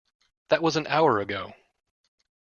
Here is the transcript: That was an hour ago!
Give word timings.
That 0.49 0.63
was 0.63 0.77
an 0.77 0.87
hour 0.87 1.19
ago! 1.19 1.53